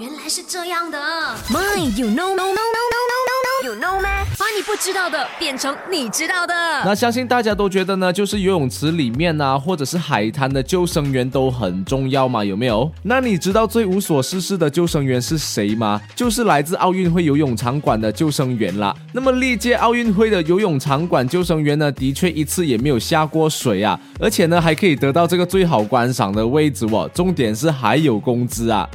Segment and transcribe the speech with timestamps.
[0.00, 0.98] 原来是这样的。
[1.48, 4.02] My, you know, no, no, no, no, no, no, no, you know？
[4.36, 6.52] 把你不知道的变成你知道的。
[6.84, 12.90] 那相信大家都觉得呢，就是游泳池里面啊，或者是海滩的救生员都很重要嘛，有没有？
[13.04, 16.00] 那你知道最无所事事的救生员是谁吗？
[16.16, 18.92] 就是来自奥运会游泳场馆的救生员啦。
[19.12, 27.08] 那么历届奥运会的游泳场馆救生员呢，的确一次也没有下过水啊，而且呢还可以得到这个最好观赏的位置哦。
[27.14, 28.88] 重点是还有工资啊。